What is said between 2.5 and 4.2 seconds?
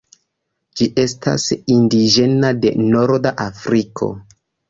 de norda Afriko.